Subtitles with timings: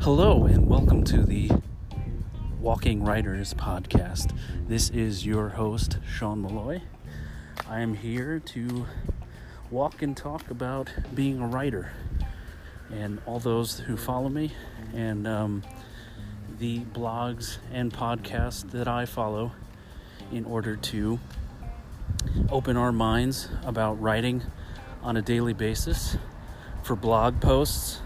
[0.00, 1.50] Hello, and welcome to the
[2.60, 4.32] Walking Writers podcast.
[4.68, 6.82] This is your host, Sean Malloy.
[7.68, 8.86] I am here to
[9.72, 11.90] walk and talk about being a writer
[12.92, 14.52] and all those who follow me
[14.94, 15.64] and um,
[16.60, 19.50] the blogs and podcasts that I follow
[20.30, 21.18] in order to
[22.50, 24.44] open our minds about writing
[25.02, 26.16] on a daily basis
[26.82, 28.00] for blog posts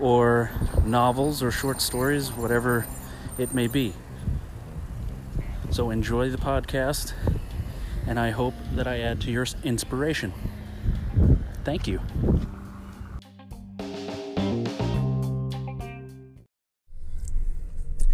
[0.00, 0.50] or
[0.84, 2.86] novels or short stories, whatever
[3.38, 3.92] it may be.
[5.70, 7.14] So enjoy the podcast,
[8.06, 10.32] and I hope that I add to your inspiration.
[11.64, 12.00] Thank you.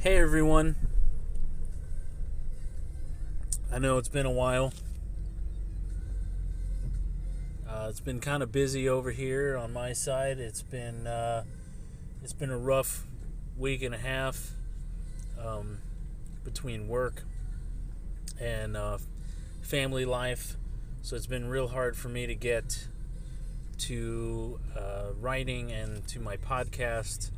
[0.00, 0.76] Hey everyone.
[3.72, 4.72] I know it's been a while.
[7.78, 10.40] Uh, it's been kind of busy over here on my side.
[10.40, 11.44] It's been uh,
[12.24, 13.06] it's been a rough
[13.56, 14.50] week and a half
[15.40, 15.78] um,
[16.42, 17.22] between work
[18.40, 18.98] and uh,
[19.62, 20.56] family life,
[21.02, 22.88] so it's been real hard for me to get
[23.78, 27.30] to uh, writing and to my podcast.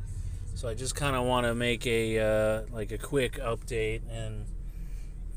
[0.55, 4.47] So I just kind of want to make a uh, like a quick update and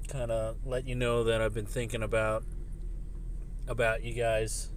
[0.09, 2.43] kind of let you know that I've been thinking about
[3.69, 4.71] about you guys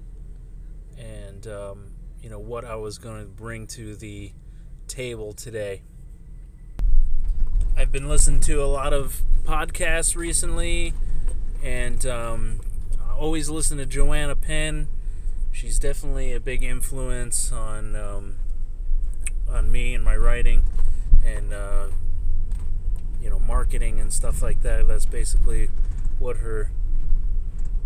[0.98, 4.32] and um, you know what I was going to bring to the
[4.88, 5.82] table today.
[7.76, 10.94] I've been listening to a lot of podcasts recently,
[11.64, 12.60] and um,
[13.00, 14.88] I always listen to Joanna Penn.
[15.52, 18.36] She's definitely a big influence on um,
[19.50, 20.66] on me and my writing,
[21.26, 21.88] and uh,
[23.22, 24.88] you know, marketing and stuff like that.
[24.88, 25.70] That's basically
[26.20, 26.72] what her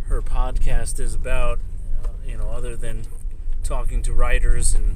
[0.08, 1.60] her podcast is about.
[2.32, 3.04] You know, other than
[3.62, 4.96] talking to writers and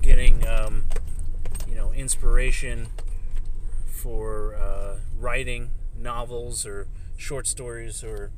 [0.00, 0.84] getting um,
[1.68, 2.86] you know inspiration
[3.86, 8.30] for uh, writing novels or short stories or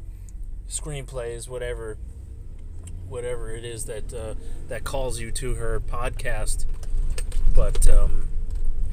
[0.67, 1.99] screenplays, whatever
[3.07, 4.33] whatever it is that uh,
[4.69, 6.65] that calls you to her podcast.
[7.55, 8.29] But um,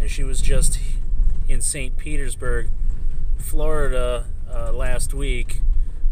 [0.02, 0.80] and she was just
[1.48, 1.96] in St.
[1.96, 2.72] Petersburg,
[3.38, 5.62] Florida, uh, last week.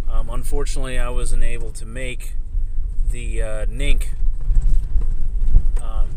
[0.10, 2.36] Um, unfortunately, I wasn't able to make
[3.12, 4.08] the uh, NINC
[5.82, 6.10] um,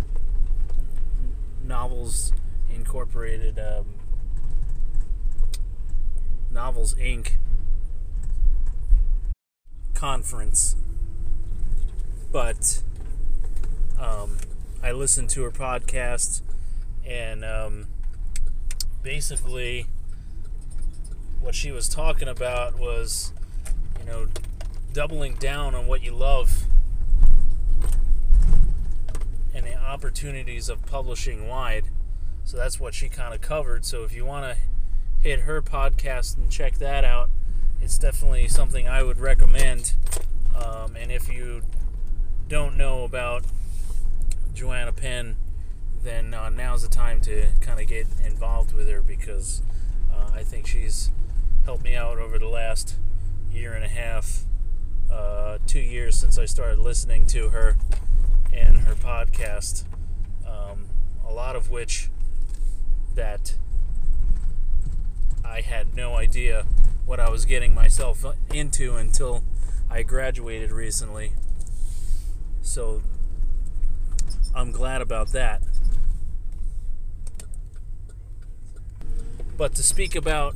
[1.64, 2.32] Novels
[2.74, 3.86] Incorporated um,
[6.50, 7.32] Novels Inc.
[9.94, 10.76] conference,
[12.32, 12.82] but
[13.98, 14.38] um,
[14.82, 16.42] I listened to her podcast
[17.06, 17.86] and um,
[19.02, 19.86] basically
[21.40, 23.32] what she was talking about was
[24.00, 24.26] you know
[24.92, 26.64] doubling down on what you love
[29.54, 31.86] and the opportunities of publishing wide.
[32.44, 33.86] So that's what she kind of covered.
[33.86, 34.60] So if you want to
[35.26, 37.30] hit her podcast and check that out
[37.80, 39.94] it's definitely something i would recommend.
[40.54, 41.62] Um, and if you
[42.48, 43.44] don't know about
[44.54, 45.36] joanna penn
[46.02, 49.62] then uh, now's the time to kind of get involved with her because
[50.14, 51.10] uh, I think she's
[51.64, 52.94] helped me out over the last
[53.50, 54.44] year and a half,
[55.10, 57.76] uh, two years since I started listening to her
[58.56, 59.84] and her podcast.
[60.46, 60.86] Um,
[61.26, 62.08] a lot of which
[63.14, 63.54] that
[65.44, 66.66] I had no idea
[67.04, 69.42] what I was getting myself into until
[69.90, 71.32] I graduated recently.
[72.62, 73.02] So
[74.54, 75.62] I'm glad about that.
[79.56, 80.54] But to speak about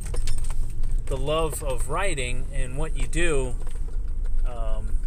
[1.07, 3.55] the love of writing and what you do,
[4.47, 5.00] um,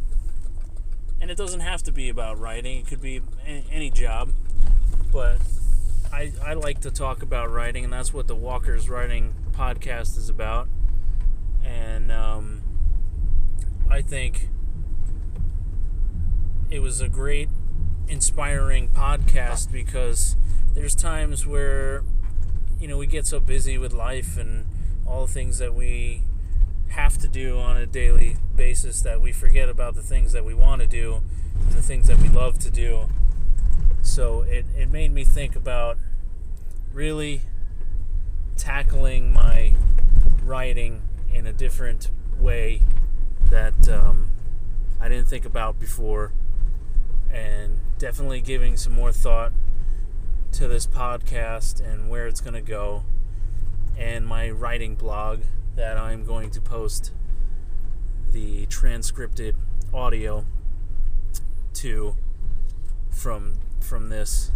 [1.23, 3.21] and it doesn't have to be about writing, it could be
[3.71, 4.29] any job,
[5.09, 5.37] but
[6.11, 10.27] I, I like to talk about writing, and that's what the Walker's Writing podcast is
[10.27, 10.67] about.
[11.63, 12.61] And um,
[13.89, 14.49] I think
[16.69, 17.47] it was a great,
[18.09, 20.35] inspiring podcast because
[20.73, 22.03] there's times where
[22.81, 24.65] you know, we get so busy with life and
[25.07, 26.23] all the things that we
[26.93, 30.53] have to do on a daily basis that we forget about the things that we
[30.53, 31.21] want to do
[31.59, 33.09] and the things that we love to do.
[34.03, 35.97] So it, it made me think about
[36.93, 37.41] really
[38.57, 39.73] tackling my
[40.43, 41.01] writing
[41.33, 42.83] in a different way
[43.49, 44.29] that um,
[44.99, 46.31] I didn't think about before,
[47.31, 49.51] and definitely giving some more thought
[50.51, 53.03] to this podcast and where it's going to go,
[53.97, 55.41] and my writing blog
[55.75, 57.11] that I'm going to post
[58.31, 59.55] the transcripted
[59.93, 60.45] audio
[61.73, 62.15] to
[63.09, 64.51] from from this.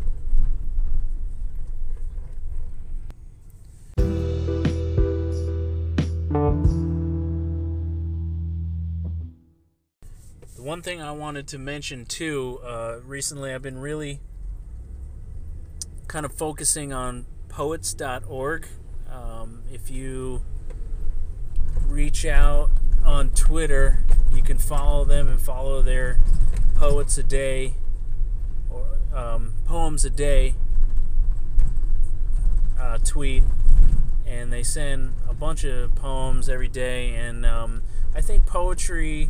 [10.56, 14.20] The one thing I wanted to mention too, uh, recently I've been really
[16.08, 18.68] kind of focusing on poets.org.
[19.48, 20.42] Um, if you
[21.86, 22.70] reach out
[23.06, 24.00] on Twitter,
[24.34, 26.20] you can follow them and follow their
[26.76, 27.74] poets a day
[28.70, 30.56] or um, poems a day
[32.78, 33.44] uh, tweet,
[34.26, 37.16] and they send a bunch of poems every day.
[37.16, 37.84] And um,
[38.14, 39.30] I think poetry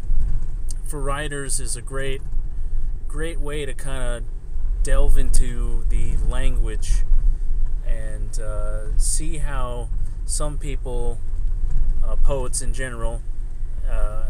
[0.88, 2.22] for writers is a great,
[3.08, 4.24] great way to kind of
[4.84, 7.04] delve into the language
[7.86, 9.90] and uh, see how
[10.27, 11.19] some people,
[12.06, 13.21] uh, poets in general,
[13.89, 14.25] uh,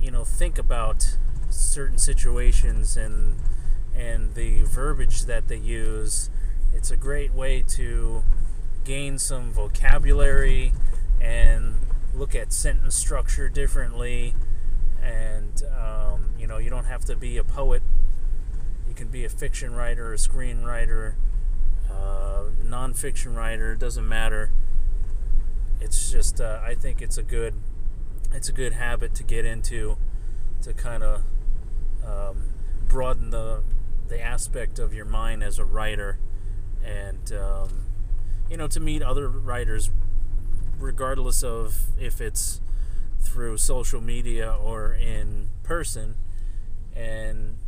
[0.00, 1.16] you know, think about
[1.50, 3.36] certain situations and
[3.94, 6.30] and the verbiage that they use.
[6.72, 8.24] It's a great way to
[8.84, 10.72] gain some vocabulary
[11.20, 11.74] and
[12.14, 14.34] look at sentence structure differently.
[15.02, 17.82] And um, you know, you don't have to be a poet.
[18.88, 21.14] You can be a fiction writer, a screenwriter,
[21.92, 23.72] uh, nonfiction writer.
[23.72, 24.50] It doesn't matter.
[25.80, 27.54] It's just uh, I think it's a good
[28.32, 29.96] it's a good habit to get into
[30.62, 31.22] to kind of
[32.06, 32.50] um,
[32.88, 33.62] broaden the
[34.08, 36.18] the aspect of your mind as a writer
[36.84, 37.86] and um,
[38.50, 39.90] you know to meet other writers
[40.78, 42.60] regardless of if it's
[43.20, 46.14] through social media or in person.
[46.94, 47.58] And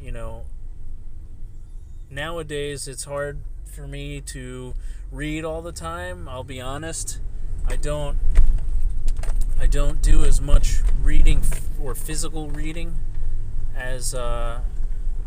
[0.00, 0.46] you know
[2.10, 4.74] nowadays it's hard for me to
[5.10, 7.20] read all the time i'll be honest
[7.68, 8.16] i don't
[9.60, 11.42] I don't do as much reading
[11.78, 12.96] or physical reading
[13.76, 14.62] as uh,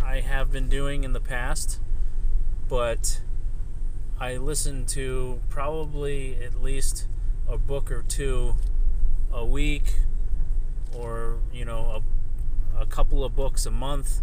[0.04, 1.80] I have been doing in the past,
[2.68, 3.22] but
[4.20, 7.08] I listen to probably at least
[7.48, 8.56] a book or two
[9.32, 9.94] a week,
[10.98, 12.02] or you know,
[12.76, 14.22] a, a couple of books a month.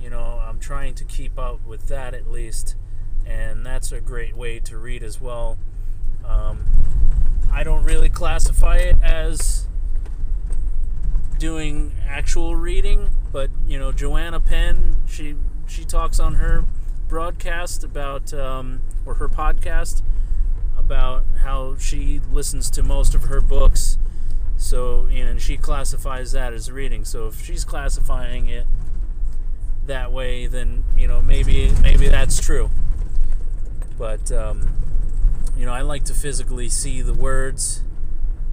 [0.00, 2.74] You know, I'm trying to keep up with that at least,
[3.26, 5.58] and that's a great way to read as well.
[6.26, 6.66] Um,
[7.52, 9.66] I don't really classify it as
[11.38, 15.36] doing actual reading, but you know, Joanna Penn, she
[15.66, 16.64] she talks on her
[17.08, 20.02] broadcast about um, or her podcast
[20.76, 23.98] about how she listens to most of her books.
[24.56, 27.04] So, and she classifies that as reading.
[27.04, 28.66] So, if she's classifying it
[29.86, 32.70] that way, then you know maybe maybe that's true.
[33.98, 34.74] But um,
[35.56, 37.82] you know, I like to physically see the words,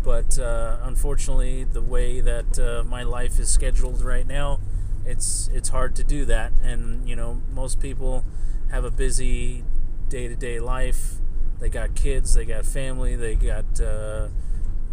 [0.04, 4.60] but uh, unfortunately, the way that uh, my life is scheduled right now,
[5.06, 6.52] it's it's hard to do that.
[6.64, 8.24] And you know, most people
[8.72, 9.64] have a busy
[10.10, 11.16] day-to-day life.
[11.60, 14.28] They got kids, they got family, they got uh,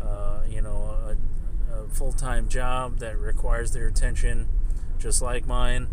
[0.02, 0.96] uh you know
[1.70, 4.48] a, a full-time job that requires their attention,
[4.98, 5.88] just like mine.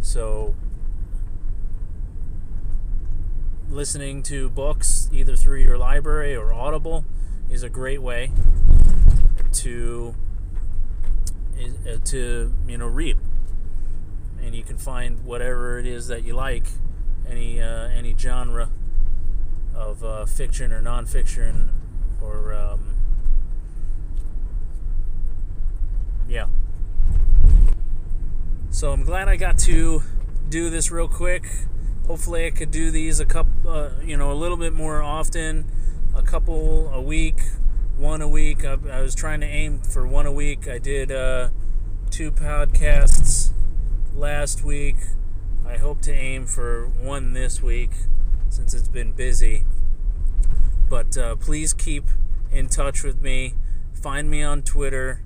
[0.00, 0.54] So
[3.70, 7.04] listening to books either through your library or Audible
[7.50, 8.30] is a great way
[9.52, 10.14] to
[11.58, 13.16] uh, to you know read.
[14.42, 16.64] And you can find whatever it is that you like
[17.28, 18.68] any uh, any genre
[19.74, 21.68] of uh, fiction or nonfiction
[22.22, 22.94] or um,
[26.28, 26.46] yeah.
[28.70, 30.02] So I'm glad I got to
[30.48, 31.44] do this real quick
[32.06, 35.66] hopefully I could do these a couple, uh, you know, a little bit more often,
[36.14, 37.40] a couple a week,
[37.96, 38.64] one a week.
[38.64, 40.68] I, I was trying to aim for one a week.
[40.68, 41.48] I did uh,
[42.10, 43.50] two podcasts
[44.14, 44.96] last week.
[45.66, 47.90] I hope to aim for one this week
[48.48, 49.64] since it's been busy.
[50.88, 52.04] But uh, please keep
[52.52, 53.54] in touch with me.
[54.00, 55.22] Find me on Twitter.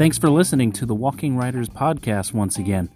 [0.00, 2.88] Thanks for listening to the Walking Writers podcast once again.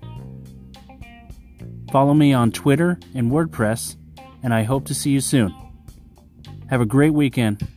[1.93, 3.97] Follow me on Twitter and WordPress,
[4.43, 5.55] and I hope to see you soon.
[6.71, 7.69] Have a great weekend.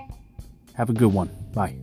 [0.76, 1.30] Have a good one.
[1.54, 1.76] Bye.